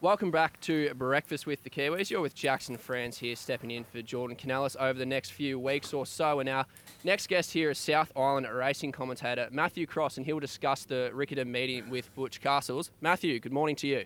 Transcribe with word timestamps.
Welcome 0.00 0.30
back 0.30 0.60
to 0.60 0.94
Breakfast 0.94 1.44
with 1.44 1.64
the 1.64 1.70
Kiwis. 1.70 2.08
You're 2.08 2.20
with 2.20 2.32
Jackson 2.32 2.76
Franz 2.76 3.18
here, 3.18 3.34
stepping 3.34 3.72
in 3.72 3.82
for 3.82 4.00
Jordan 4.00 4.36
Canellis 4.36 4.76
over 4.76 4.96
the 4.96 5.04
next 5.04 5.32
few 5.32 5.58
weeks 5.58 5.92
or 5.92 6.06
so. 6.06 6.38
And 6.38 6.48
our 6.48 6.66
next 7.02 7.26
guest 7.26 7.52
here 7.52 7.68
is 7.70 7.78
South 7.78 8.12
Island 8.14 8.46
racing 8.48 8.92
commentator 8.92 9.48
Matthew 9.50 9.86
Cross, 9.86 10.16
and 10.16 10.24
he'll 10.24 10.38
discuss 10.38 10.84
the 10.84 11.10
Riccarton 11.12 11.48
meeting 11.48 11.90
with 11.90 12.14
Butch 12.14 12.40
Castles. 12.40 12.92
Matthew, 13.00 13.40
good 13.40 13.52
morning 13.52 13.74
to 13.74 13.88
you. 13.88 14.04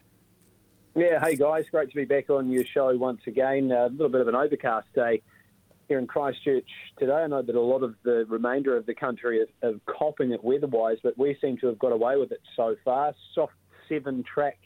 Yeah, 0.96 1.22
hey 1.22 1.36
guys, 1.36 1.66
great 1.70 1.90
to 1.90 1.94
be 1.94 2.06
back 2.06 2.30
on 2.30 2.50
your 2.50 2.64
show 2.64 2.96
once 2.96 3.20
again. 3.26 3.70
A 3.70 3.88
little 3.88 4.08
bit 4.08 4.22
of 4.22 4.28
an 4.28 4.34
overcast 4.34 4.86
day 4.94 5.20
here 5.88 5.98
in 5.98 6.06
Christchurch 6.06 6.70
today. 6.98 7.12
I 7.12 7.26
know 7.26 7.42
that 7.42 7.54
a 7.54 7.60
lot 7.60 7.82
of 7.82 7.96
the 8.02 8.24
remainder 8.30 8.78
of 8.78 8.86
the 8.86 8.94
country 8.94 9.40
is, 9.40 9.48
is 9.62 9.78
copping 9.84 10.32
it 10.32 10.42
weather-wise, 10.42 11.00
but 11.02 11.18
we 11.18 11.36
seem 11.42 11.58
to 11.58 11.66
have 11.66 11.78
got 11.78 11.92
away 11.92 12.16
with 12.16 12.32
it 12.32 12.40
so 12.56 12.76
far. 12.82 13.12
Soft 13.34 13.52
seven 13.90 14.24
track 14.24 14.56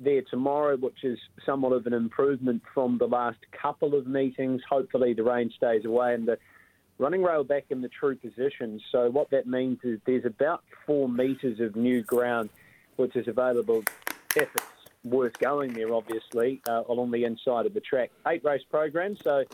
there 0.00 0.22
tomorrow, 0.22 0.76
which 0.76 1.04
is 1.04 1.18
somewhat 1.44 1.72
of 1.72 1.86
an 1.86 1.92
improvement 1.92 2.62
from 2.74 2.98
the 2.98 3.06
last 3.06 3.38
couple 3.52 3.94
of 3.94 4.06
meetings. 4.06 4.62
Hopefully, 4.68 5.12
the 5.12 5.22
rain 5.22 5.52
stays 5.56 5.84
away 5.84 6.14
and 6.14 6.26
the 6.26 6.38
running 6.98 7.22
rail 7.22 7.44
back 7.44 7.66
in 7.70 7.82
the 7.82 7.88
true 7.88 8.16
position. 8.16 8.80
So, 8.90 9.10
what 9.10 9.30
that 9.30 9.46
means 9.46 9.78
is 9.84 10.00
there's 10.06 10.24
about 10.24 10.64
four 10.86 11.08
metres 11.08 11.60
of 11.60 11.76
new 11.76 12.02
ground 12.02 12.50
which 12.96 13.16
is 13.16 13.28
available 13.28 13.82
if 14.36 14.48
it's 14.54 14.64
worth 15.04 15.38
going 15.38 15.72
there, 15.72 15.94
obviously, 15.94 16.60
uh, 16.68 16.82
along 16.88 17.10
the 17.10 17.24
inside 17.24 17.66
of 17.66 17.72
the 17.72 17.80
track. 17.80 18.10
Eight 18.26 18.44
race 18.44 18.62
program, 18.70 19.16
so 19.22 19.44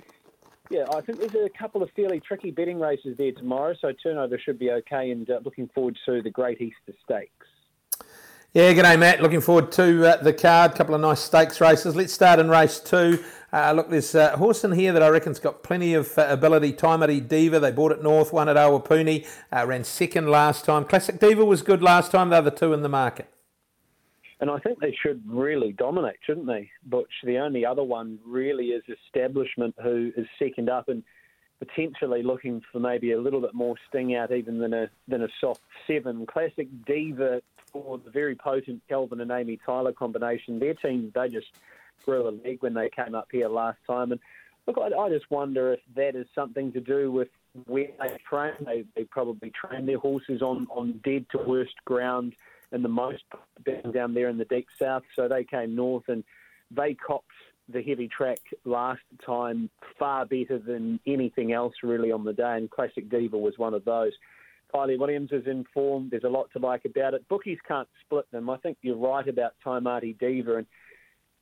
yeah, 0.70 0.84
I 0.92 1.00
think 1.00 1.20
there's 1.20 1.47
a 1.47 1.58
couple 1.58 1.83
of 1.83 1.91
fairly 1.94 2.20
tricky 2.20 2.50
betting 2.50 2.81
races 2.81 3.16
there 3.16 3.33
tomorrow, 3.33 3.75
so 3.81 3.92
turnover 3.92 4.38
should 4.38 4.58
be 4.58 4.70
okay, 4.70 5.10
and 5.10 5.28
uh, 5.31 5.41
looking 5.44 5.69
forward 5.75 5.97
to 6.06 6.22
the 6.22 6.31
Great 6.31 6.60
Easter 6.60 6.92
Stakes. 7.05 7.45
Yeah, 8.56 8.72
g'day, 8.72 8.98
Matt. 8.98 9.20
Looking 9.20 9.42
forward 9.42 9.70
to 9.72 10.14
uh, 10.14 10.22
the 10.22 10.32
card. 10.32 10.74
Couple 10.74 10.94
of 10.94 11.02
nice 11.02 11.20
stakes 11.20 11.60
races. 11.60 11.94
Let's 11.94 12.14
start 12.14 12.38
in 12.38 12.48
race 12.48 12.80
two. 12.80 13.22
Uh, 13.52 13.72
look, 13.72 13.90
there's 13.90 14.14
a 14.14 14.34
horse 14.38 14.64
in 14.64 14.72
here 14.72 14.94
that 14.94 15.02
I 15.02 15.08
reckon's 15.08 15.38
got 15.38 15.62
plenty 15.62 15.92
of 15.92 16.16
uh, 16.16 16.22
ability. 16.30 16.72
Timey 16.72 17.20
Diva. 17.20 17.60
They 17.60 17.70
bought 17.70 17.92
it 17.92 18.02
north, 18.02 18.32
won 18.32 18.48
at 18.48 18.56
Awapuni. 18.56 19.26
Uh, 19.52 19.66
ran 19.66 19.84
second 19.84 20.30
last 20.30 20.64
time. 20.64 20.86
Classic 20.86 21.20
Diva 21.20 21.44
was 21.44 21.60
good 21.60 21.82
last 21.82 22.12
time. 22.12 22.30
The 22.30 22.36
other 22.36 22.50
two 22.50 22.72
in 22.72 22.80
the 22.80 22.88
market. 22.88 23.28
And 24.40 24.48
I 24.48 24.58
think 24.60 24.80
they 24.80 24.96
should 25.02 25.22
really 25.26 25.72
dominate, 25.72 26.16
shouldn't 26.24 26.46
they? 26.46 26.70
Butch, 26.86 27.12
the 27.24 27.36
only 27.36 27.66
other 27.66 27.84
one 27.84 28.18
really 28.24 28.68
is 28.68 28.82
Establishment, 29.04 29.74
who 29.82 30.12
is 30.16 30.26
second 30.38 30.70
up 30.70 30.88
and 30.88 31.02
potentially 31.58 32.22
looking 32.22 32.62
for 32.72 32.80
maybe 32.80 33.12
a 33.12 33.20
little 33.20 33.42
bit 33.42 33.52
more 33.52 33.74
sting 33.86 34.14
out 34.14 34.32
even 34.32 34.58
than 34.58 34.72
a 34.72 34.88
than 35.08 35.24
a 35.24 35.28
soft 35.42 35.60
seven. 35.86 36.24
Classic 36.24 36.68
Diva 36.86 37.42
the 38.05 38.10
very 38.10 38.34
potent 38.34 38.82
Kelvin 38.88 39.20
and 39.20 39.30
Amy 39.30 39.58
Tyler 39.64 39.92
combination. 39.92 40.58
Their 40.58 40.74
team, 40.74 41.12
they 41.14 41.28
just 41.28 41.48
grew 42.05 42.28
a 42.28 42.30
leg 42.30 42.58
when 42.60 42.74
they 42.74 42.88
came 42.88 43.14
up 43.14 43.28
here 43.30 43.48
last 43.48 43.78
time. 43.86 44.12
And 44.12 44.20
look, 44.66 44.78
I, 44.78 44.94
I 44.96 45.08
just 45.08 45.30
wonder 45.30 45.72
if 45.72 45.80
that 45.94 46.14
is 46.14 46.27
something 46.34 46.72
to 46.72 46.80
do 46.80 47.10
with 47.10 47.28
where 47.66 47.88
they 48.00 48.19
train. 48.28 48.52
They, 48.64 48.84
they 48.94 49.04
probably 49.04 49.50
train 49.50 49.87
their 49.87 49.98
horses 49.98 50.42
on, 50.42 50.66
on 50.70 51.00
dead 51.04 51.26
to 51.32 51.38
worst 51.38 51.75
ground 51.84 52.34
in 52.72 52.82
the 52.82 52.88
most 52.88 53.22
down 53.93 54.14
there 54.14 54.28
in 54.28 54.38
the 54.38 54.44
deep 54.44 54.66
south. 54.78 55.04
So 55.14 55.28
they 55.28 55.44
came 55.44 55.75
north 55.75 56.08
and 56.08 56.25
they 56.70 56.94
copped 56.94 57.31
the 57.69 57.82
heavy 57.82 58.08
track 58.08 58.38
last 58.64 59.03
time 59.25 59.70
far 59.98 60.25
better 60.25 60.58
than 60.58 61.00
anything 61.06 61.53
else 61.53 61.75
really 61.82 62.12
on 62.12 62.25
the 62.25 62.32
day. 62.32 62.56
And 62.56 62.70
Classic 62.70 63.08
Diva 63.08 63.38
was 63.38 63.58
one 63.58 63.75
of 63.75 63.84
those. 63.84 64.12
Kylie 64.75 64.99
Williams 64.99 65.31
is 65.32 65.47
in 65.47 65.65
form. 65.72 66.09
There's 66.10 66.25
a 66.25 66.28
lot 66.28 66.50
to 66.53 66.59
like 66.59 66.84
about 66.84 67.15
it. 67.15 67.27
Bookies 67.28 67.59
can't 67.66 67.88
split 68.04 68.31
them. 68.31 68.50
I 68.50 68.56
think 68.59 68.78
you're 68.82 68.97
right 68.97 69.27
about 69.27 69.54
Taimati 69.65 70.19
Diva. 70.19 70.56
And 70.56 70.66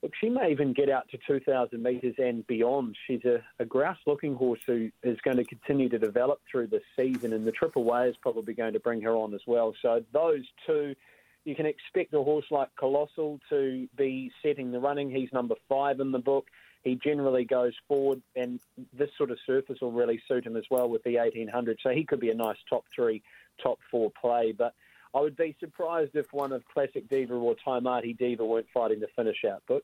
look, 0.03 0.13
she 0.21 0.29
may 0.29 0.51
even 0.51 0.73
get 0.73 0.91
out 0.91 1.09
to 1.11 1.19
2,000 1.27 1.83
metres 1.83 2.15
and 2.19 2.47
beyond. 2.47 2.97
She's 3.07 3.25
a, 3.25 3.43
a 3.59 3.65
grouse 3.65 3.99
looking 4.07 4.35
horse 4.35 4.61
who 4.67 4.91
is 5.03 5.19
going 5.23 5.39
to 5.39 5.45
continue 5.45 5.89
to 5.89 5.99
develop 5.99 6.41
through 6.51 6.69
the 6.69 6.81
season. 6.97 7.33
And 7.33 7.47
the 7.47 7.53
Triple 7.53 7.85
Way 7.85 8.09
is 8.09 8.17
probably 8.21 8.55
going 8.55 8.75
to 8.75 8.81
bring 8.81 9.01
her 9.03 9.13
on 9.17 9.35
as 9.35 9.43
well. 9.47 9.75
So 9.81 10.05
those 10.13 10.45
two, 10.67 10.95
you 11.45 11.55
can 11.55 11.67
expect 11.67 12.15
a 12.15 12.23
horse 12.23 12.47
like 12.51 12.69
Colossal 12.79 13.41
to 13.51 13.89
be 13.97 14.31
setting 14.43 14.71
the 14.71 14.81
running. 14.81 15.11
He's 15.11 15.33
number 15.33 15.55
five 15.69 16.01
in 16.01 16.13
the 16.13 16.19
book 16.19 16.47
he 16.85 16.97
generally 17.03 17.45
goes 17.45 17.73
forward, 17.89 18.23
and 18.37 18.61
this 18.93 19.09
sort 19.17 19.31
of 19.31 19.39
surface 19.47 19.81
will 19.81 19.93
really 19.93 20.23
suit 20.29 20.47
him 20.47 20.57
as 20.57 20.65
well 20.71 20.89
with 20.89 21.03
the 21.03 21.17
1800. 21.17 21.79
So 21.83 21.91
he 21.91 22.05
could 22.05 22.21
be 22.21 22.31
a 22.31 22.35
nice 22.35 22.59
top 22.69 22.85
three, 22.95 23.23
top 23.63 23.79
four 23.91 24.13
play. 24.21 24.53
But 24.57 24.75
I 25.15 25.21
would 25.21 25.37
be 25.37 25.57
surprised 25.59 26.15
if 26.15 26.33
one 26.33 26.53
of 26.53 26.63
Classic 26.67 27.09
Diva 27.09 27.35
or 27.35 27.57
Taimati 27.67 28.17
Diva 28.17 28.45
weren't 28.45 28.67
fighting 28.73 29.01
to 29.01 29.07
finish 29.17 29.45
out, 29.51 29.63
Butch. 29.67 29.83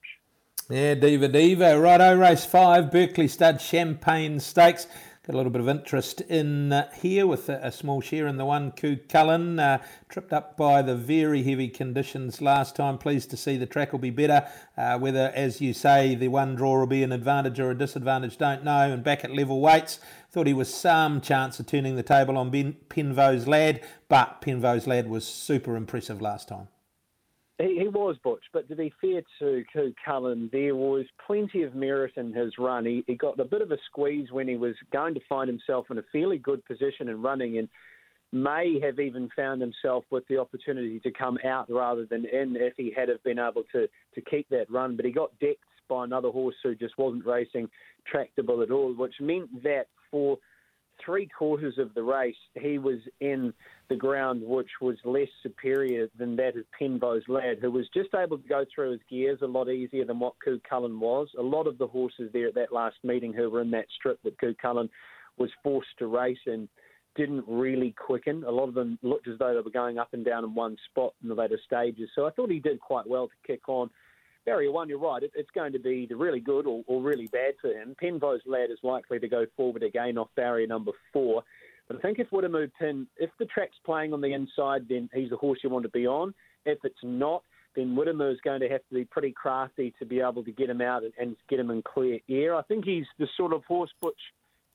Yeah, 0.69 0.95
Diva 0.95 1.29
Diva. 1.29 1.81
Righto, 1.81 2.17
race 2.17 2.45
five, 2.45 2.93
Berkeley 2.93 3.29
Stud 3.29 3.61
Champagne 3.61 4.39
Stakes. 4.39 4.87
Got 5.31 5.37
a 5.37 5.43
little 5.45 5.53
bit 5.53 5.61
of 5.61 5.69
interest 5.69 6.23
in 6.23 6.73
uh, 6.73 6.91
here 6.91 7.25
with 7.25 7.49
a, 7.49 7.65
a, 7.65 7.71
small 7.71 8.01
share 8.01 8.27
in 8.27 8.37
the 8.37 8.45
one 8.45 8.73
Coup 8.73 8.97
Cullen. 9.09 9.61
Uh, 9.61 9.81
tripped 10.09 10.33
up 10.33 10.57
by 10.57 10.83
the 10.83 10.97
very 10.97 11.45
heavy 11.45 11.69
conditions 11.69 12.43
last 12.43 12.75
time. 12.75 12.99
Pleased 12.99 13.31
to 13.31 13.37
see 13.37 13.57
the 13.57 13.65
track 13.65 13.93
will 13.93 14.01
be 14.01 14.11
better. 14.11 14.45
Uh, 14.77 14.99
whether, 14.99 15.31
as 15.33 15.61
you 15.61 15.73
say, 15.73 16.17
the 16.17 16.27
one 16.27 16.57
draw 16.57 16.81
will 16.81 16.89
be 16.89 17.05
an 17.05 17.13
advantage 17.13 17.61
or 17.61 17.71
a 17.71 17.79
disadvantage, 17.79 18.39
don't 18.39 18.65
know. 18.65 18.91
And 18.91 19.05
back 19.05 19.23
at 19.23 19.31
level 19.31 19.61
weights, 19.61 20.01
thought 20.33 20.49
he 20.49 20.53
was 20.53 20.75
some 20.75 21.21
chance 21.21 21.61
of 21.61 21.67
turning 21.67 21.95
the 21.95 22.03
table 22.03 22.37
on 22.37 22.51
ben, 22.51 22.75
Penvo's 22.89 23.47
lad, 23.47 23.83
but 24.09 24.41
Penvo's 24.41 24.89
lad 24.89 25.09
was 25.09 25.25
super 25.25 25.77
impressive 25.77 26.21
last 26.21 26.49
time. 26.49 26.67
He, 27.61 27.79
he, 27.81 27.89
was 27.89 28.17
Butch, 28.25 28.45
but 28.55 28.69
to 28.69 28.77
be 28.77 28.93
fair 29.01 29.21
to 29.39 29.65
Coup 29.73 29.93
Cullen, 30.05 30.49
there 30.51 30.75
was 30.75 31.05
plenty 31.27 31.63
of 31.63 31.75
merit 31.75 32.13
in 32.17 32.33
his 32.33 32.55
run. 32.59 32.87
He, 32.87 33.05
he, 33.07 33.15
got 33.15 33.39
a 33.39 33.45
bit 33.45 33.61
of 33.61 33.71
a 33.71 33.77
squeeze 33.87 34.31
when 34.31 34.49
he 34.49 34.57
was 34.57 34.75
going 34.93 35.13
to 35.15 35.21
find 35.29 35.49
himself 35.49 35.87
in 35.91 35.99
a 35.99 36.03
fairly 36.11 36.39
good 36.39 36.65
position 36.65 37.09
in 37.09 37.21
running, 37.21 37.59
and 37.59 37.69
may 38.33 38.81
have 38.83 38.99
even 38.99 39.29
found 39.37 39.61
himself 39.61 40.05
with 40.11 40.27
the 40.29 40.39
opportunity 40.39 41.01
to 41.01 41.11
come 41.11 41.37
out 41.45 41.67
rather 41.69 42.07
than 42.07 42.25
in 42.27 42.57
if 42.57 42.73
he 42.77 42.93
had 42.97 43.09
have 43.09 43.23
been 43.25 43.39
able 43.39 43.65
to 43.73 43.87
to 44.15 44.21
keep 44.31 44.49
that 44.49 44.71
run. 44.71 44.97
But 44.97 45.05
he 45.05 45.13
got 45.13 45.39
decked 45.41 45.59
by 45.89 46.05
another 46.05 46.31
horse 46.31 46.55
who 46.63 46.75
just 46.75 46.97
wasn't 46.97 47.27
racing 47.27 47.69
tractable 48.07 48.63
at 48.63 48.71
all, 48.71 48.95
which 48.95 49.15
meant 49.21 49.63
that 49.65 49.87
for 50.11 50.39
three 51.05 51.27
quarters 51.27 51.79
of 51.79 51.95
the 51.95 52.03
race, 52.03 52.37
he 52.61 52.79
was 52.79 52.99
in 53.21 53.53
the 53.89 53.97
ground 53.97 54.43
which 54.45 54.71
was 54.81 54.97
less 55.05 55.29
superior 55.43 56.09
than 56.19 56.37
that 56.37 56.57
of 56.57 56.65
Penvo's 56.81 57.29
lad, 57.29 57.59
who 57.61 57.71
was 57.71 57.87
just 57.93 58.11
able 58.15 58.39
to 58.39 58.49
go 58.49 58.65
through 58.75 58.93
his 58.93 59.01
gears 59.09 59.41
a 59.43 59.47
lot 59.47 59.69
easier 59.69 60.05
than 60.05 60.21
what 60.21 60.35
Coup 60.45 60.61
Cullen 60.69 61.01
was. 61.01 61.29
A 61.39 61.43
lot 61.43 61.67
of 61.67 61.79
the 61.79 61.87
horses 61.87 62.31
there 62.33 62.49
at 62.49 62.55
that 62.55 62.73
last 62.73 62.97
meeting 63.03 63.33
who 63.33 63.51
were 63.51 63.61
in 63.61 63.71
that 63.73 63.87
strip 63.97 64.23
that 64.23 64.39
Coup 64.39 64.55
Cullen 64.61 64.89
was 65.39 65.51
forced 65.63 65.99
to 65.99 66.07
race 66.07 66.39
in 66.47 66.69
didn't 67.17 67.45
really 67.49 67.95
quicken. 67.99 68.45
A 68.45 68.51
lot 68.51 68.69
of 68.69 68.75
them 68.75 68.99
looked 69.03 69.29
as 69.29 69.39
though 69.39 69.53
they 69.55 69.61
were 69.61 69.71
going 69.71 69.99
up 69.99 70.13
and 70.13 70.25
down 70.25 70.45
in 70.45 70.55
one 70.55 70.77
spot 70.91 71.15
in 71.23 71.29
the 71.29 71.35
later 71.35 71.59
stages. 71.65 72.09
So 72.15 72.27
I 72.27 72.31
thought 72.31 72.51
he 72.51 72.61
did 72.61 72.81
quite 72.81 73.07
well 73.07 73.29
to 73.29 73.35
kick 73.47 73.69
on. 73.69 73.91
Barrier 74.47 74.73
one, 74.73 74.89
you're 74.89 74.99
right. 74.99 75.23
It, 75.23 75.33
it's 75.35 75.51
going 75.51 75.73
to 75.73 75.79
be 75.79 76.07
the 76.07 76.17
really 76.17 76.41
good 76.41 76.67
or, 76.67 76.83
or 76.87 77.03
really 77.03 77.27
bad 77.27 77.55
for 77.61 77.69
him. 77.69 77.95
Penvo's 78.03 78.43
lad 78.47 78.71
is 78.71 78.79
likely 78.83 79.19
to 79.19 79.29
go 79.29 79.47
forward 79.57 79.83
again 79.83 80.19
off 80.19 80.29
barrier 80.37 80.67
number 80.67 80.93
four. 81.13 81.43
But 81.89 81.99
I 81.99 82.01
think 82.01 82.19
if 82.19 82.31
Wiremu 82.31 82.71
Pinn, 82.79 83.07
if 83.17 83.31
the 83.39 83.47
track's 83.47 83.77
playing 83.85 84.13
on 84.13 84.21
the 84.21 84.33
inside, 84.33 84.87
then 84.89 85.11
he's 85.13 85.31
the 85.31 85.37
horse 85.37 85.59
you 85.63 85.71
want 85.71 85.85
to 85.85 85.91
be 85.91 86.07
on. 86.07 86.33
If 86.65 86.79
it's 86.85 87.03
not, 87.03 87.43
then 87.75 87.97
Wiremu 87.97 88.33
is 88.33 88.41
going 88.43 88.61
to 88.61 88.69
have 88.69 88.81
to 88.89 88.95
be 88.95 89.05
pretty 89.05 89.33
crafty 89.33 89.93
to 89.99 90.07
be 90.07 90.21
able 90.21 90.45
to 90.45 90.53
get 90.53 90.71
him 90.71 90.81
out 90.81 91.03
and, 91.03 91.13
and 91.19 91.37
get 91.49 91.61
him 91.61 91.71
in 91.71 91.83
clear 91.83 92.19
air. 92.29 92.55
I 92.55 92.63
think 92.63 92.85
he's 92.85 93.07
the 93.19 93.29
sort 93.37 93.53
of 93.53 93.65
horse, 93.65 93.91
Butch, 94.01 94.21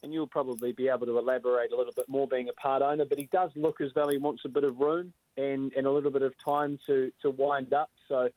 and 0.04 0.14
you'll 0.14 0.28
probably 0.28 0.72
be 0.72 0.88
able 0.88 1.06
to 1.08 1.18
elaborate 1.18 1.72
a 1.72 1.76
little 1.76 1.94
bit 1.96 2.08
more 2.08 2.28
being 2.28 2.50
a 2.50 2.54
part 2.54 2.82
owner, 2.82 3.06
but 3.06 3.18
he 3.18 3.28
does 3.32 3.50
look 3.56 3.82
as 3.82 3.90
though 3.96 4.08
he 4.08 4.18
wants 4.18 4.44
a 4.46 4.50
bit 4.50 4.64
of 4.64 4.78
room 4.78 5.14
and, 5.36 5.74
and 5.74 5.88
a 5.88 5.92
little 5.92 6.12
bit 6.12 6.22
of 6.22 6.34
time 6.44 6.78
to, 6.86 7.12
to 7.22 7.32
wind 7.32 7.74
up. 7.74 7.90
So 8.08 8.30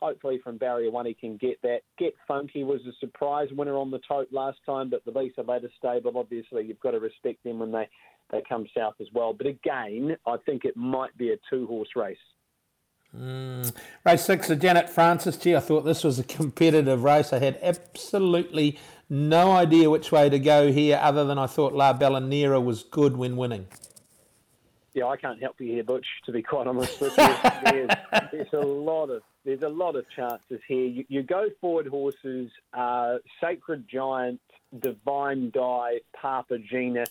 hopefully 0.00 0.40
from 0.42 0.58
barrier 0.58 0.90
one 0.90 1.06
he 1.06 1.14
can 1.14 1.36
get 1.36 1.60
that. 1.62 1.80
Get 1.98 2.14
Funky 2.26 2.64
was 2.64 2.80
a 2.86 2.92
surprise 3.00 3.48
winner 3.52 3.76
on 3.76 3.90
the 3.90 4.00
tote 4.06 4.28
last 4.32 4.58
time, 4.66 4.90
but 4.90 5.04
the 5.04 5.18
Lisa 5.18 5.42
Latta 5.42 5.68
stable, 5.78 6.16
obviously 6.16 6.64
you've 6.64 6.80
got 6.80 6.92
to 6.92 7.00
respect 7.00 7.42
them 7.44 7.58
when 7.58 7.72
they, 7.72 7.88
they 8.30 8.42
come 8.48 8.66
south 8.76 8.94
as 9.00 9.08
well. 9.12 9.32
But 9.32 9.46
again, 9.46 10.16
I 10.26 10.36
think 10.44 10.64
it 10.64 10.76
might 10.76 11.16
be 11.16 11.32
a 11.32 11.36
two 11.50 11.66
horse 11.66 11.90
race. 11.96 12.16
Mm. 13.16 13.72
Race 14.04 14.24
six, 14.24 14.48
the 14.48 14.56
Janet 14.56 14.90
Francis. 14.90 15.36
Gee, 15.36 15.54
I 15.54 15.60
thought 15.60 15.82
this 15.82 16.02
was 16.02 16.18
a 16.18 16.24
competitive 16.24 17.04
race. 17.04 17.32
I 17.32 17.38
had 17.38 17.58
absolutely 17.62 18.78
no 19.08 19.52
idea 19.52 19.88
which 19.88 20.10
way 20.10 20.28
to 20.28 20.38
go 20.38 20.72
here, 20.72 20.98
other 21.00 21.24
than 21.24 21.38
I 21.38 21.46
thought 21.46 21.74
La 21.74 21.96
Bellanera 21.96 22.62
was 22.62 22.82
good 22.82 23.16
when 23.16 23.36
winning. 23.36 23.68
Yeah, 24.94 25.06
I 25.06 25.16
can't 25.16 25.40
help 25.40 25.60
you 25.60 25.66
here, 25.66 25.84
Butch. 25.84 26.06
To 26.26 26.32
be 26.32 26.42
quite 26.42 26.66
honest 26.66 27.00
with 27.00 27.16
you, 27.16 27.28
there's, 27.64 27.90
there's 28.32 28.52
a 28.52 28.66
lot 28.66 29.10
of 29.10 29.22
there's 29.44 29.62
a 29.62 29.68
lot 29.68 29.96
of 29.96 30.04
chances 30.14 30.60
here. 30.66 30.86
You, 30.86 31.04
you 31.08 31.22
go 31.22 31.48
forward 31.60 31.86
horses, 31.86 32.50
uh, 32.72 33.16
Sacred 33.42 33.86
Giant, 33.88 34.40
Divine 34.78 35.50
Die, 35.50 36.00
Papa 36.20 36.58
Gina, 36.58 37.04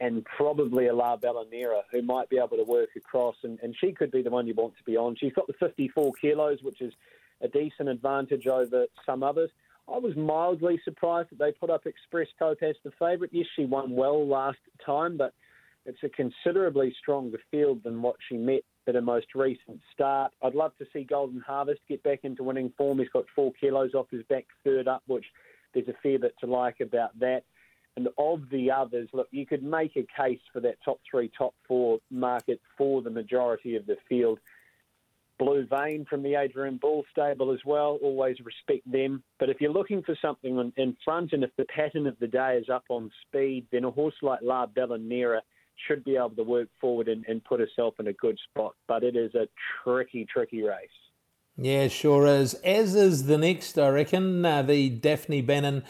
and 0.00 0.24
probably 0.24 0.86
a 0.86 0.94
La 0.94 1.16
Bellanera 1.16 1.82
who 1.92 2.02
might 2.02 2.28
be 2.28 2.38
able 2.38 2.56
to 2.56 2.64
work 2.64 2.90
across, 2.96 3.36
and, 3.42 3.58
and 3.62 3.74
she 3.80 3.92
could 3.92 4.10
be 4.10 4.22
the 4.22 4.30
one 4.30 4.46
you 4.46 4.54
want 4.54 4.76
to 4.76 4.84
be 4.84 4.96
on. 4.96 5.16
She's 5.16 5.32
got 5.32 5.46
the 5.46 5.54
54 5.54 6.12
kilos, 6.20 6.58
which 6.62 6.80
is 6.80 6.92
a 7.40 7.48
decent 7.48 7.88
advantage 7.88 8.46
over 8.46 8.86
some 9.06 9.22
others. 9.22 9.50
I 9.92 9.98
was 9.98 10.14
mildly 10.16 10.80
surprised 10.84 11.30
that 11.30 11.38
they 11.38 11.52
put 11.52 11.70
up 11.70 11.86
Express 11.86 12.28
Cope 12.38 12.62
as 12.62 12.76
the 12.84 12.90
favourite. 12.98 13.32
Yes, 13.32 13.46
she 13.56 13.64
won 13.64 13.92
well 13.92 14.26
last 14.26 14.58
time, 14.84 15.16
but 15.16 15.32
it's 15.86 16.02
a 16.02 16.08
considerably 16.10 16.94
stronger 17.00 17.38
field 17.50 17.82
than 17.82 18.02
what 18.02 18.16
she 18.28 18.36
met 18.36 18.62
at 18.88 18.94
her 18.94 19.02
most 19.02 19.34
recent 19.34 19.80
start. 19.92 20.32
I'd 20.42 20.54
love 20.54 20.72
to 20.78 20.86
see 20.92 21.04
Golden 21.04 21.40
Harvest 21.40 21.80
get 21.88 22.02
back 22.02 22.20
into 22.22 22.42
winning 22.42 22.72
form. 22.76 22.98
He's 22.98 23.08
got 23.10 23.26
four 23.34 23.52
kilos 23.60 23.94
off 23.94 24.06
his 24.10 24.22
back, 24.24 24.46
third 24.64 24.88
up, 24.88 25.02
which 25.06 25.26
there's 25.74 25.88
a 25.88 25.94
fair 26.02 26.18
bit 26.18 26.34
to 26.40 26.46
like 26.46 26.80
about 26.80 27.18
that. 27.20 27.42
And 27.96 28.08
of 28.16 28.48
the 28.50 28.70
others, 28.70 29.08
look, 29.12 29.28
you 29.30 29.44
could 29.44 29.62
make 29.62 29.96
a 29.96 30.06
case 30.20 30.40
for 30.52 30.60
that 30.60 30.78
top 30.84 31.00
three, 31.08 31.30
top 31.36 31.54
four 31.66 31.98
market 32.10 32.60
for 32.76 33.02
the 33.02 33.10
majority 33.10 33.76
of 33.76 33.86
the 33.86 33.96
field. 34.08 34.38
Blue 35.38 35.66
Vein 35.66 36.04
from 36.08 36.22
the 36.22 36.34
Adrian 36.34 36.78
Bull 36.78 37.04
stable 37.12 37.52
as 37.52 37.60
well. 37.64 37.98
Always 38.02 38.36
respect 38.40 38.90
them. 38.90 39.22
But 39.38 39.50
if 39.50 39.60
you're 39.60 39.72
looking 39.72 40.02
for 40.02 40.16
something 40.20 40.72
in 40.76 40.96
front, 41.04 41.32
and 41.32 41.44
if 41.44 41.50
the 41.56 41.64
pattern 41.64 42.06
of 42.06 42.18
the 42.18 42.26
day 42.26 42.58
is 42.60 42.68
up 42.68 42.84
on 42.88 43.10
speed, 43.26 43.66
then 43.70 43.84
a 43.84 43.90
horse 43.90 44.16
like 44.22 44.40
La 44.42 44.66
Bellanera 44.66 45.40
should 45.86 46.04
be 46.04 46.16
able 46.16 46.30
to 46.30 46.42
work 46.42 46.68
forward 46.80 47.08
and, 47.08 47.24
and 47.28 47.44
put 47.44 47.60
herself 47.60 47.94
in 47.98 48.08
a 48.08 48.12
good 48.12 48.38
spot. 48.50 48.74
But 48.86 49.02
it 49.04 49.16
is 49.16 49.34
a 49.34 49.48
tricky, 49.82 50.26
tricky 50.26 50.62
race. 50.62 50.88
Yeah, 51.56 51.88
sure 51.88 52.26
is. 52.26 52.54
As 52.54 52.94
is 52.94 53.26
the 53.26 53.36
next, 53.36 53.78
I 53.78 53.88
reckon, 53.88 54.44
uh, 54.44 54.62
the 54.62 54.90
Daphne 54.90 55.42
Bannon 55.42 55.82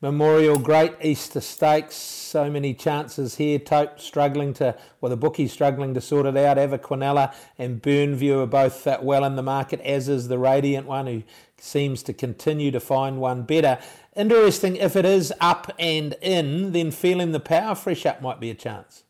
Memorial 0.00 0.58
Great 0.58 0.94
Easter 1.00 1.40
Stakes. 1.40 1.94
So 1.94 2.50
many 2.50 2.74
chances 2.74 3.36
here. 3.36 3.60
Tote 3.60 4.00
struggling 4.00 4.52
to, 4.54 4.76
well, 5.00 5.10
the 5.10 5.16
bookies 5.16 5.52
struggling 5.52 5.94
to 5.94 6.00
sort 6.00 6.26
it 6.26 6.36
out. 6.36 6.56
Quinella 6.82 7.32
and 7.56 7.80
Burnview 7.80 8.42
are 8.42 8.46
both 8.46 8.84
uh, 8.84 8.98
well 9.00 9.24
in 9.24 9.36
the 9.36 9.44
market, 9.44 9.80
as 9.82 10.08
is 10.08 10.26
the 10.26 10.38
Radiant 10.38 10.88
one, 10.88 11.06
who 11.06 11.22
seems 11.56 12.02
to 12.02 12.12
continue 12.12 12.72
to 12.72 12.80
find 12.80 13.20
one 13.20 13.42
better. 13.42 13.78
Interesting, 14.16 14.74
if 14.74 14.96
it 14.96 15.04
is 15.04 15.32
up 15.40 15.72
and 15.78 16.16
in, 16.20 16.72
then 16.72 16.90
feeling 16.90 17.30
the 17.30 17.38
power 17.38 17.76
fresh 17.76 18.04
up 18.04 18.20
might 18.20 18.40
be 18.40 18.50
a 18.50 18.54
chance. 18.54 19.04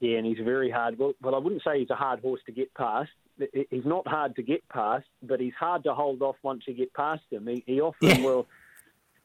Yeah, 0.00 0.16
and 0.16 0.26
he's 0.26 0.38
very 0.42 0.70
hard. 0.70 0.98
Well, 0.98 1.12
well, 1.22 1.34
I 1.34 1.38
wouldn't 1.38 1.62
say 1.62 1.78
he's 1.78 1.90
a 1.90 1.94
hard 1.94 2.20
horse 2.20 2.40
to 2.46 2.52
get 2.52 2.72
past. 2.74 3.10
He's 3.70 3.84
not 3.84 4.06
hard 4.06 4.36
to 4.36 4.42
get 4.42 4.66
past, 4.68 5.06
but 5.22 5.40
he's 5.40 5.54
hard 5.58 5.84
to 5.84 5.94
hold 5.94 6.22
off 6.22 6.36
once 6.42 6.64
you 6.66 6.74
get 6.74 6.92
past 6.94 7.22
him. 7.30 7.46
He, 7.46 7.62
he 7.66 7.80
often 7.80 8.08
yeah. 8.08 8.20
will 8.22 8.46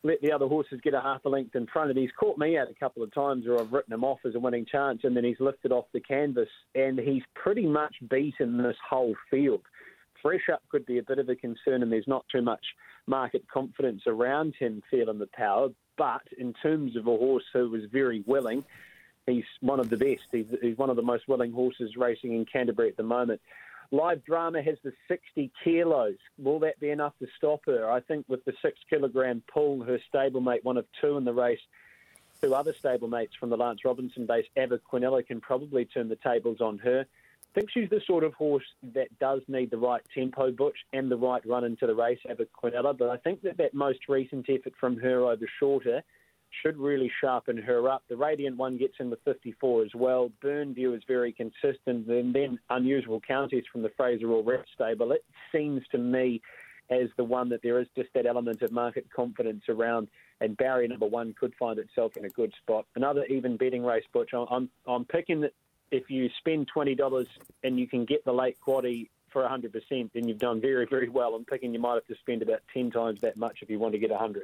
let 0.04 0.22
the 0.22 0.32
other 0.32 0.48
horses 0.48 0.80
get 0.84 0.94
a 0.94 1.02
half 1.02 1.26
a 1.26 1.30
length 1.30 1.56
in 1.56 1.66
front 1.68 1.90
of 1.90 1.98
him. 1.98 2.04
He's 2.04 2.12
caught 2.18 2.38
me 2.38 2.58
out 2.58 2.70
a 2.70 2.76
couple 2.76 3.04
of 3.04 3.14
times 3.14 3.46
where 3.48 3.60
I've 3.60 3.72
written 3.72 3.94
him 3.94 4.04
off 4.04 4.20
as 4.26 4.36
a 4.36 4.40
winning 4.40 4.66
chance, 4.66 5.02
and 5.04 5.16
then 5.18 5.24
he's 5.24 5.40
lifted 5.40 5.72
off 5.72 5.86
the 5.94 6.00
canvas, 6.00 6.50
and 6.76 7.00
he's 7.00 7.24
pretty 7.34 7.66
much 7.66 7.96
beaten 8.10 8.58
this 8.58 8.78
whole 8.88 9.16
field. 9.32 9.62
Fresh 10.22 10.50
up 10.52 10.62
could 10.70 10.86
be 10.86 10.98
a 10.98 11.04
bit 11.04 11.20
of 11.20 11.30
a 11.30 11.36
concern, 11.36 11.84
and 11.84 11.92
there's 11.92 12.08
not 12.08 12.26
too 12.32 12.42
much 12.42 12.64
market 13.08 13.46
confidence 13.52 14.04
around 14.08 14.54
him 14.60 14.82
feeling 14.92 15.20
the 15.20 15.30
power. 15.34 15.70
But 15.98 16.24
in 16.38 16.54
terms 16.62 16.96
of 16.96 17.08
a 17.08 17.18
horse 17.18 17.46
who 17.54 17.70
was 17.70 17.84
very 17.92 18.24
willing, 18.26 18.64
he's 19.28 19.44
one 19.62 19.80
of 19.80 19.90
the 19.90 19.98
best. 19.98 20.24
He's, 20.32 20.46
he's 20.62 20.78
one 20.78 20.90
of 20.90 20.96
the 20.96 21.02
most 21.02 21.28
willing 21.28 21.52
horses 21.52 21.96
racing 21.98 22.34
in 22.34 22.46
Canterbury 22.46 22.90
at 22.90 22.98
the 22.98 23.04
moment. 23.04 23.42
Live 23.92 24.24
Drama 24.26 24.62
has 24.62 24.78
the 24.84 24.94
60 25.08 25.52
kilos. 25.64 26.18
Will 26.38 26.60
that 26.60 26.80
be 26.80 26.90
enough 26.90 27.14
to 27.20 27.28
stop 27.38 27.62
her? 27.66 27.90
I 27.90 28.00
think 28.02 28.26
with 28.28 28.44
the 28.46 28.54
six 28.62 28.80
kilogram 28.90 29.44
pull, 29.52 29.84
her 29.84 30.00
stablemate, 30.14 30.64
one 30.64 30.78
of 30.78 30.86
two 31.00 31.18
in 31.18 31.26
the 31.26 31.34
race, 31.34 31.60
two 32.42 32.56
other 32.56 32.74
stablemates 32.74 33.30
from 33.40 33.50
the 33.50 33.58
Lance 33.58 33.86
Robinson 33.86 34.26
base, 34.26 34.46
Eva 34.58 34.80
Quinella, 34.92 35.26
can 35.26 35.40
probably 35.40 35.86
turn 35.86 36.10
the 36.10 36.18
tables 36.18 36.62
on 36.62 36.80
her. 36.80 37.06
I 37.06 37.60
think 37.60 37.70
she's 37.72 37.90
the 37.90 38.02
sort 38.06 38.24
of 38.24 38.34
horse 38.34 38.66
that 38.94 39.18
does 39.20 39.42
need 39.48 39.72
the 39.72 39.78
right 39.78 40.02
tempo, 40.14 40.52
Butch, 40.52 40.78
and 40.92 41.10
the 41.10 41.16
right 41.16 41.46
run 41.46 41.64
into 41.64 41.88
the 41.88 41.96
race, 41.96 42.20
Eva 42.30 42.46
Quinella. 42.62 42.98
But 42.98 43.10
I 43.10 43.18
think 43.18 43.44
that 43.44 43.58
that 43.58 43.74
most 43.74 44.10
recent 44.10 44.50
effort 44.50 44.74
from 44.80 44.98
her 44.98 45.22
over 45.22 45.46
shorter 45.60 46.04
should 46.62 46.78
really 46.78 47.12
sharpen 47.22 47.58
her 47.58 47.90
up. 47.90 48.04
The 48.10 48.18
Radiant 48.18 48.58
one 48.58 48.78
gets 48.78 48.96
in 49.00 49.10
the 49.10 49.18
54 49.26 49.84
as 49.84 49.96
well. 49.96 50.32
Burnview 50.44 50.96
is 50.96 51.04
very 51.08 51.32
consistent. 51.32 52.08
And 52.08 52.34
then 52.34 52.60
Unusual 52.70 53.22
Counties 53.22 53.64
from 53.72 53.82
the 53.82 53.92
Fraser 53.96 54.32
All 54.32 54.44
Rep 54.44 54.66
stable. 54.74 55.12
It 55.12 55.24
seems 55.52 55.82
to 55.92 55.98
me 55.98 56.42
as 56.90 57.10
the 57.18 57.24
one 57.24 57.50
that 57.50 57.62
there 57.64 57.80
is 57.80 57.88
just 57.96 58.10
that 58.14 58.26
element 58.26 58.62
of 58.62 58.72
market 58.72 59.08
confidence 59.16 59.64
around. 59.70 60.08
And 60.42 60.58
barrier 60.58 60.88
number 60.88 61.08
one 61.08 61.34
could 61.40 61.54
find 61.56 61.80
itself 61.80 62.18
in 62.18 62.26
a 62.26 62.30
good 62.30 62.54
spot. 62.62 62.86
Another 62.96 63.26
even 63.26 63.58
betting 63.58 63.84
race, 63.84 64.04
Butch. 64.14 64.32
I'm, 64.34 64.70
I'm 64.86 65.06
picking 65.06 65.42
that 65.42 65.54
if 65.92 66.10
you 66.10 66.30
spend 66.40 66.70
$20 66.76 67.28
and 67.64 67.80
you 67.80 67.88
can 67.88 68.06
get 68.06 68.26
the 68.26 68.34
late 68.34 68.58
quaddy 68.66 69.10
for 69.32 69.44
100%, 69.44 70.12
then 70.14 70.28
you've 70.28 70.40
done 70.40 70.62
very, 70.62 70.86
very 70.86 71.10
well. 71.10 71.36
I'm 71.36 71.46
picking 71.46 71.74
you 71.74 71.80
might 71.80 71.96
have 71.96 72.06
to 72.06 72.16
spend 72.22 72.42
about 72.42 72.62
10 72.74 72.92
times 72.92 73.22
that 73.22 73.38
much 73.38 73.60
if 73.62 73.70
you 73.70 73.80
want 73.80 73.94
to 73.94 74.00
get 74.00 74.12
100. 74.12 74.44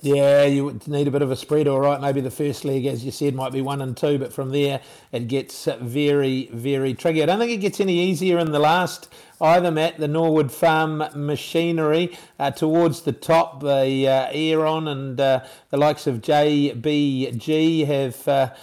Yeah, 0.00 0.44
you 0.44 0.78
need 0.86 1.08
a 1.08 1.10
bit 1.10 1.22
of 1.22 1.30
a 1.30 1.36
spread, 1.36 1.66
all 1.66 1.80
right. 1.80 2.00
Maybe 2.00 2.20
the 2.20 2.30
first 2.30 2.64
leg, 2.64 2.84
as 2.84 3.04
you 3.04 3.10
said, 3.10 3.34
might 3.34 3.52
be 3.52 3.62
one 3.62 3.80
and 3.80 3.96
two, 3.96 4.18
but 4.18 4.32
from 4.32 4.50
there 4.50 4.80
it 5.12 5.28
gets 5.28 5.66
very, 5.80 6.50
very 6.52 6.94
tricky. 6.94 7.22
I 7.22 7.26
don't 7.26 7.38
think 7.38 7.52
it 7.52 7.58
gets 7.58 7.80
any 7.80 7.98
easier 7.98 8.38
in 8.38 8.52
the 8.52 8.58
last 8.58 9.08
either, 9.40 9.70
Matt. 9.70 9.98
The 9.98 10.08
Norwood 10.08 10.52
Farm 10.52 11.04
machinery 11.14 12.18
uh, 12.38 12.50
towards 12.50 13.02
the 13.02 13.12
top, 13.12 13.60
the 13.60 14.08
uh, 14.08 14.28
Aeron 14.32 14.88
and 14.88 15.18
uh, 15.18 15.44
the 15.70 15.76
likes 15.76 16.06
of 16.06 16.20
JBG 16.20 17.86
have. 17.86 18.28
Uh, 18.28 18.54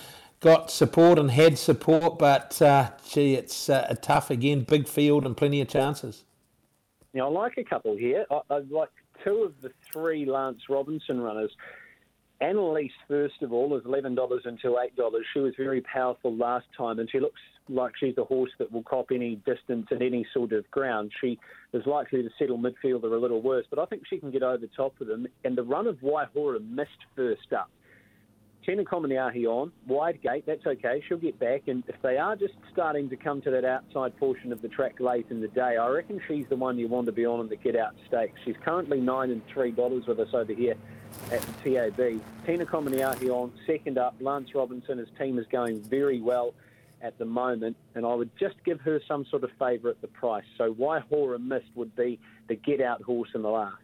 got 0.41 0.71
support 0.71 1.19
and 1.19 1.29
had 1.29 1.55
support, 1.55 2.17
but 2.17 2.59
uh, 2.63 2.89
gee, 3.07 3.35
it's 3.35 3.69
uh, 3.69 3.95
tough 4.01 4.31
again. 4.31 4.61
Big 4.61 4.87
field 4.87 5.23
and 5.23 5.37
plenty 5.37 5.61
of 5.61 5.67
chances. 5.67 6.23
Now, 7.13 7.27
I 7.27 7.29
like 7.29 7.57
a 7.57 7.63
couple 7.63 7.95
here. 7.95 8.25
I, 8.31 8.41
I 8.49 8.57
like 8.69 8.89
two 9.23 9.43
of 9.43 9.53
the 9.61 9.71
three 9.91 10.25
Lance 10.25 10.61
Robinson 10.69 11.19
runners. 11.19 11.51
Annalise, 12.41 12.91
first 13.07 13.43
of 13.43 13.53
all, 13.53 13.77
is 13.77 13.83
$11 13.83 14.17
until 14.45 14.73
$8. 14.73 15.19
She 15.31 15.39
was 15.39 15.53
very 15.55 15.81
powerful 15.81 16.35
last 16.35 16.65
time, 16.75 16.97
and 16.97 17.07
she 17.09 17.19
looks 17.19 17.39
like 17.69 17.93
she's 17.99 18.17
a 18.17 18.23
horse 18.23 18.49
that 18.57 18.71
will 18.71 18.81
cop 18.81 19.07
any 19.13 19.35
distance 19.45 19.85
and 19.91 20.01
any 20.01 20.25
sort 20.33 20.51
of 20.51 20.69
ground. 20.71 21.11
She 21.21 21.37
is 21.71 21.85
likely 21.85 22.23
to 22.23 22.29
settle 22.39 22.57
midfield 22.57 23.03
or 23.03 23.13
a 23.15 23.19
little 23.19 23.43
worse, 23.43 23.65
but 23.69 23.77
I 23.77 23.85
think 23.85 24.03
she 24.09 24.17
can 24.17 24.31
get 24.31 24.41
over 24.41 24.65
top 24.75 24.99
of 24.99 25.07
them. 25.07 25.27
And 25.43 25.55
the 25.55 25.63
run 25.63 25.85
of 25.85 25.97
Waihora 25.97 26.67
Mist 26.67 26.89
first 27.15 27.53
up. 27.55 27.69
Tina 28.65 28.83
Comignaghi 28.83 29.45
on, 29.45 29.71
wide 29.87 30.21
gate, 30.21 30.43
that's 30.45 30.65
okay, 30.65 31.03
she'll 31.07 31.17
get 31.17 31.39
back. 31.39 31.63
And 31.67 31.83
if 31.87 31.99
they 32.03 32.17
are 32.17 32.35
just 32.35 32.53
starting 32.71 33.09
to 33.09 33.15
come 33.15 33.41
to 33.41 33.51
that 33.51 33.65
outside 33.65 34.15
portion 34.17 34.53
of 34.53 34.61
the 34.61 34.67
track 34.67 34.99
late 34.99 35.25
in 35.31 35.41
the 35.41 35.47
day, 35.47 35.77
I 35.77 35.87
reckon 35.87 36.21
she's 36.27 36.45
the 36.47 36.55
one 36.55 36.77
you 36.77 36.87
want 36.87 37.07
to 37.07 37.11
be 37.11 37.25
on 37.25 37.39
in 37.39 37.49
the 37.49 37.55
get 37.55 37.75
out 37.75 37.95
stakes. 38.07 38.39
She's 38.45 38.55
currently 38.63 38.99
nine 38.99 39.31
and 39.31 39.41
three 39.47 39.71
dollars 39.71 40.05
with 40.05 40.19
us 40.19 40.33
over 40.33 40.53
here 40.53 40.75
at 41.31 41.41
the 41.41 41.73
TAB. 41.73 42.21
Tina 42.45 42.65
Comignaghi 42.65 43.29
on, 43.29 43.51
second 43.65 43.97
up. 43.97 44.15
Lance 44.19 44.53
Robinson, 44.53 44.99
his 44.99 45.09
team 45.17 45.39
is 45.39 45.47
going 45.51 45.81
very 45.81 46.21
well 46.21 46.53
at 47.01 47.17
the 47.17 47.25
moment, 47.25 47.75
and 47.95 48.05
I 48.05 48.13
would 48.13 48.29
just 48.37 48.63
give 48.63 48.79
her 48.81 49.01
some 49.07 49.25
sort 49.25 49.43
of 49.43 49.49
favour 49.57 49.89
at 49.89 50.01
the 50.01 50.07
price. 50.07 50.45
So 50.59 50.71
Waihora 50.71 51.43
Mist 51.43 51.65
would 51.73 51.95
be 51.95 52.19
the 52.47 52.55
get 52.55 52.79
out 52.79 53.01
horse 53.01 53.29
in 53.33 53.41
the 53.41 53.49
last. 53.49 53.81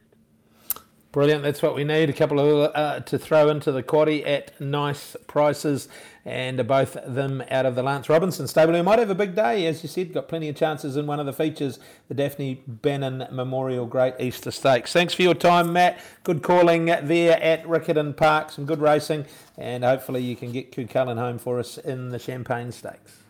Brilliant. 1.13 1.41
That's 1.41 1.61
what 1.61 1.73
we 1.73 1.83
need. 1.83 2.09
A 2.09 2.13
couple 2.13 2.39
of 2.39 2.71
uh, 2.75 2.99
to 2.99 3.17
throw 3.17 3.49
into 3.49 3.71
the 3.71 3.81
quaddy 3.81 4.27
at 4.27 4.59
nice 4.59 5.15
prices, 5.25 5.87
and 6.25 6.67
both 6.67 6.97
them 7.07 7.41
out 7.49 7.65
of 7.65 7.75
the 7.75 7.81
Lance 7.81 8.09
Robinson 8.09 8.45
stable. 8.45 8.73
We 8.73 8.81
might 8.81 8.99
have 8.99 9.09
a 9.09 9.15
big 9.15 9.33
day, 9.33 9.65
as 9.67 9.81
you 9.81 9.89
said. 9.89 10.13
Got 10.13 10.27
plenty 10.27 10.49
of 10.49 10.57
chances 10.57 10.97
in 10.97 11.07
one 11.07 11.19
of 11.21 11.25
the 11.25 11.31
features, 11.31 11.79
the 12.09 12.13
Daphne 12.13 12.61
Bannon 12.67 13.25
Memorial 13.31 13.85
Great 13.85 14.15
Easter 14.19 14.51
Stakes. 14.51 14.91
Thanks 14.91 15.13
for 15.13 15.21
your 15.21 15.33
time, 15.33 15.71
Matt. 15.71 15.99
Good 16.23 16.43
calling 16.43 16.85
there 16.85 17.41
at 17.41 17.63
Riccarton 17.63 18.15
Park. 18.15 18.51
Some 18.51 18.65
good 18.65 18.81
racing, 18.81 19.25
and 19.57 19.85
hopefully 19.85 20.21
you 20.21 20.35
can 20.35 20.51
get 20.51 20.73
Cucullin 20.73 21.17
home 21.17 21.39
for 21.39 21.57
us 21.57 21.77
in 21.77 22.09
the 22.09 22.19
Champagne 22.19 22.73
Stakes. 22.73 23.23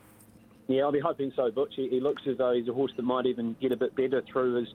Yeah, 0.67 0.81
I'll 0.81 0.91
be 0.91 0.99
hoping 0.99 1.31
so, 1.35 1.51
Butch. 1.51 1.75
He 1.75 1.99
looks 2.01 2.23
as 2.27 2.37
though 2.37 2.53
he's 2.53 2.67
a 2.67 2.73
horse 2.73 2.91
that 2.97 3.03
might 3.03 3.27
even 3.27 3.55
get 3.61 3.71
a 3.71 3.77
bit 3.77 3.95
better 3.95 4.21
through 4.23 4.55
his 4.55 4.73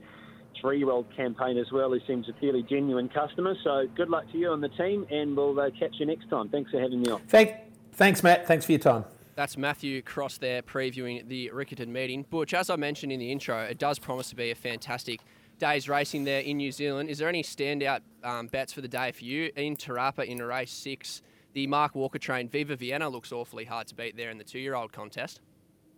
three-year-old 0.59 1.07
campaign 1.15 1.57
as 1.57 1.71
well. 1.71 1.91
He 1.93 2.01
seems 2.07 2.27
a 2.29 2.33
fairly 2.33 2.63
genuine 2.63 3.09
customer. 3.09 3.55
So 3.63 3.87
good 3.95 4.09
luck 4.09 4.31
to 4.31 4.37
you 4.37 4.53
and 4.53 4.63
the 4.63 4.69
team, 4.69 5.05
and 5.09 5.35
we'll 5.35 5.59
uh, 5.59 5.69
catch 5.79 5.95
you 5.99 6.05
next 6.05 6.29
time. 6.29 6.49
Thanks 6.49 6.71
for 6.71 6.79
having 6.79 7.01
me 7.01 7.11
on. 7.11 7.21
Thank, 7.27 7.55
thanks, 7.93 8.23
Matt. 8.23 8.47
Thanks 8.47 8.65
for 8.65 8.71
your 8.71 8.79
time. 8.79 9.05
That's 9.35 9.57
Matthew 9.57 10.01
Cross 10.03 10.37
there 10.37 10.61
previewing 10.61 11.27
the 11.27 11.49
Riccarton 11.53 11.87
meeting. 11.87 12.25
Butch, 12.29 12.53
as 12.53 12.69
I 12.69 12.75
mentioned 12.75 13.11
in 13.11 13.19
the 13.19 13.31
intro, 13.31 13.63
it 13.63 13.79
does 13.79 13.97
promise 13.97 14.29
to 14.29 14.35
be 14.35 14.51
a 14.51 14.55
fantastic 14.55 15.21
day's 15.57 15.89
racing 15.89 16.23
there 16.23 16.41
in 16.41 16.57
New 16.57 16.71
Zealand. 16.71 17.09
Is 17.09 17.17
there 17.17 17.29
any 17.29 17.41
standout 17.41 18.01
um, 18.23 18.47
bets 18.47 18.73
for 18.73 18.81
the 18.81 18.87
day 18.87 19.11
for 19.11 19.23
you? 19.23 19.51
In 19.55 19.75
Te 19.75 19.91
Rapa 19.91 20.25
in 20.25 20.39
race 20.39 20.71
six, 20.71 21.21
the 21.53 21.65
Mark 21.67 21.95
Walker 21.95 22.19
train 22.19 22.47
Viva 22.47 22.75
Vienna 22.75 23.09
looks 23.09 23.31
awfully 23.31 23.65
hard 23.65 23.87
to 23.87 23.95
beat 23.95 24.17
there 24.17 24.29
in 24.29 24.37
the 24.37 24.43
two-year-old 24.43 24.91
contest. 24.91 25.41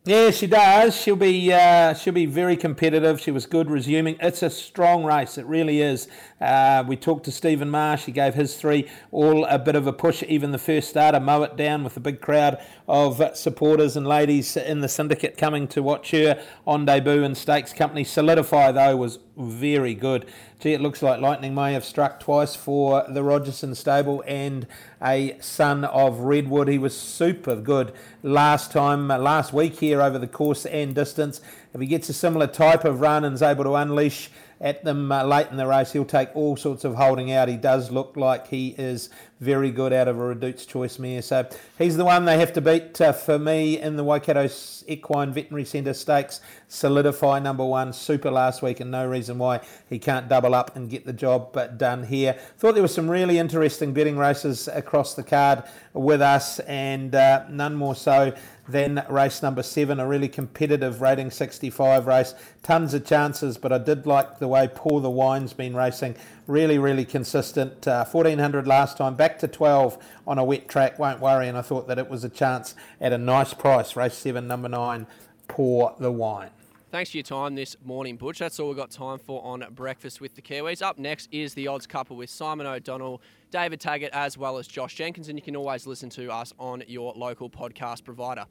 Yeah, 0.07 0.29
she 0.29 0.45
does. 0.45 0.95
She'll 0.95 1.15
be 1.15 1.51
uh, 1.51 1.95
she'll 1.95 2.13
be 2.13 2.27
very 2.27 2.55
competitive. 2.55 3.19
She 3.19 3.31
was 3.31 3.47
good 3.47 3.71
resuming. 3.71 4.17
It's 4.19 4.43
a 4.43 4.51
strong 4.51 5.03
race. 5.03 5.39
It 5.39 5.47
really 5.47 5.81
is. 5.81 6.07
Uh, 6.39 6.83
we 6.87 6.95
talked 6.95 7.25
to 7.25 7.31
Stephen 7.31 7.71
Marsh. 7.71 8.05
He 8.05 8.11
gave 8.11 8.35
his 8.35 8.55
three 8.55 8.87
all 9.11 9.45
a 9.45 9.57
bit 9.57 9.75
of 9.75 9.87
a 9.87 9.93
push. 9.93 10.21
Even 10.27 10.51
the 10.51 10.59
first 10.59 10.89
starter, 10.91 11.19
mow 11.19 11.41
it 11.41 11.57
down 11.57 11.83
with 11.83 11.97
a 11.97 11.99
big 11.99 12.21
crowd 12.21 12.63
of 12.87 13.19
supporters 13.35 13.97
and 13.97 14.05
ladies 14.05 14.55
in 14.55 14.81
the 14.81 14.87
syndicate 14.87 15.37
coming 15.37 15.67
to 15.69 15.81
watch 15.81 16.11
her 16.11 16.39
on 16.67 16.85
debut 16.85 17.23
in 17.23 17.33
Stakes 17.33 17.73
Company. 17.73 18.03
Solidify 18.03 18.73
though 18.73 18.95
was 18.97 19.17
very 19.35 19.95
good. 19.95 20.27
Gee, 20.59 20.73
it 20.73 20.81
looks 20.81 21.01
like 21.01 21.19
lightning 21.19 21.53
may 21.53 21.73
have 21.73 21.83
struck 21.83 22.19
twice 22.19 22.55
for 22.55 23.03
the 23.09 23.23
Rogerson 23.23 23.75
stable 23.75 24.23
and 24.25 24.65
a 25.01 25.37
son 25.41 25.83
of 25.83 26.19
Redwood. 26.19 26.69
He 26.69 26.77
was 26.77 26.97
super 26.97 27.57
good 27.57 27.91
last 28.23 28.71
time, 28.71 29.11
uh, 29.11 29.17
last 29.17 29.51
week 29.51 29.79
here 29.79 30.01
over 30.01 30.17
the 30.17 30.27
course 30.27 30.65
and 30.65 30.95
distance. 30.95 31.41
If 31.73 31.81
he 31.81 31.87
gets 31.87 32.07
a 32.07 32.13
similar 32.13 32.47
type 32.47 32.85
of 32.85 33.01
run 33.01 33.25
and 33.25 33.35
is 33.35 33.41
able 33.41 33.65
to 33.65 33.75
unleash 33.75 34.29
at 34.61 34.83
them 34.83 35.11
uh, 35.11 35.23
late 35.23 35.47
in 35.51 35.57
the 35.57 35.67
race. 35.67 35.91
He'll 35.91 36.05
take 36.05 36.35
all 36.35 36.55
sorts 36.55 36.83
of 36.83 36.95
holding 36.95 37.31
out. 37.31 37.47
He 37.47 37.57
does 37.57 37.91
look 37.91 38.15
like 38.15 38.47
he 38.47 38.75
is 38.77 39.09
very 39.39 39.69
good 39.69 39.91
out 39.91 40.07
of 40.07 40.17
a 40.17 40.23
Reduced 40.23 40.69
Choice 40.69 40.97
mare. 40.97 41.21
So 41.21 41.47
he's 41.77 41.97
the 41.97 42.05
one 42.05 42.25
they 42.25 42.39
have 42.39 42.53
to 42.53 42.61
beat 42.61 42.99
uh, 43.01 43.11
for 43.11 43.37
me 43.37 43.79
in 43.79 43.97
the 43.97 44.03
Waikato 44.03 44.49
Equine 44.87 45.33
Veterinary 45.33 45.65
Centre 45.65 45.93
Stakes. 45.93 46.39
Solidify 46.67 47.39
number 47.39 47.65
one, 47.65 47.91
super 47.91 48.31
last 48.31 48.61
week, 48.61 48.79
and 48.79 48.91
no 48.91 49.05
reason 49.05 49.37
why 49.37 49.59
he 49.89 49.99
can't 49.99 50.29
double 50.29 50.55
up 50.55 50.75
and 50.75 50.89
get 50.89 51.05
the 51.05 51.13
job 51.13 51.57
done 51.77 52.03
here. 52.03 52.33
Thought 52.57 52.73
there 52.73 52.81
were 52.81 52.87
some 52.87 53.09
really 53.09 53.37
interesting 53.37 53.93
betting 53.93 54.17
races 54.17 54.67
across 54.69 55.15
the 55.15 55.23
card 55.23 55.63
with 55.93 56.21
us, 56.21 56.59
and 56.59 57.13
uh, 57.13 57.45
none 57.49 57.75
more 57.75 57.95
so 57.95 58.33
then 58.67 59.05
race 59.09 59.43
number 59.43 59.61
seven, 59.61 59.99
a 59.99 60.07
really 60.07 60.27
competitive 60.27 61.01
rating 61.01 61.29
65 61.29 62.07
race. 62.07 62.33
Tons 62.63 62.93
of 62.93 63.05
chances, 63.05 63.57
but 63.57 63.71
I 63.71 63.77
did 63.77 64.07
like 64.07 64.39
the 64.39 64.47
way 64.47 64.67
Pour 64.73 65.01
the 65.01 65.09
Wine's 65.09 65.53
been 65.53 65.75
racing. 65.75 66.15
Really, 66.47 66.77
really 66.77 67.05
consistent. 67.05 67.87
Uh, 67.87 68.05
1400 68.05 68.67
last 68.67 68.97
time, 68.97 69.15
back 69.15 69.39
to 69.39 69.47
12 69.47 69.97
on 70.27 70.37
a 70.37 70.43
wet 70.43 70.67
track, 70.67 70.99
won't 70.99 71.19
worry. 71.19 71.47
And 71.47 71.57
I 71.57 71.63
thought 71.63 71.87
that 71.87 71.97
it 71.97 72.07
was 72.07 72.23
a 72.23 72.29
chance 72.29 72.75
at 73.01 73.11
a 73.11 73.17
nice 73.17 73.53
price. 73.53 73.95
Race 73.95 74.13
seven, 74.13 74.47
number 74.47 74.69
nine, 74.69 75.07
Pour 75.47 75.95
the 75.99 76.11
Wine. 76.11 76.51
Thanks 76.91 77.11
for 77.11 77.17
your 77.17 77.23
time 77.23 77.55
this 77.55 77.75
morning, 77.83 78.15
Butch. 78.15 78.37
That's 78.39 78.59
all 78.59 78.67
we've 78.67 78.77
got 78.77 78.91
time 78.91 79.17
for 79.17 79.43
on 79.43 79.65
Breakfast 79.71 80.21
with 80.21 80.35
the 80.35 80.41
Kiwis. 80.41 80.81
Up 80.81 80.99
next 80.99 81.27
is 81.31 81.53
the 81.55 81.67
odds 81.67 81.87
couple 81.87 82.15
with 82.15 82.29
Simon 82.29 82.67
O'Donnell, 82.67 83.21
David 83.51 83.81
Taggart, 83.81 84.11
as 84.13 84.37
well 84.37 84.57
as 84.59 84.67
Josh 84.67 84.95
Jenkins. 84.95 85.27
And 85.27 85.37
you 85.37 85.43
can 85.43 85.55
always 85.55 85.87
listen 85.87 86.09
to 86.11 86.31
us 86.31 86.53
on 86.59 86.83
your 86.87 87.11
local 87.15 87.49
podcast 87.49 88.05
provider. 88.05 88.45